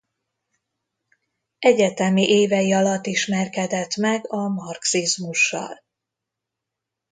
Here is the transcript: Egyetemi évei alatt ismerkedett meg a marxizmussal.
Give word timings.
Egyetemi 1.59 2.21
évei 2.27 2.73
alatt 2.73 3.05
ismerkedett 3.05 3.95
meg 3.95 4.25
a 4.31 4.47
marxizmussal. 4.47 5.83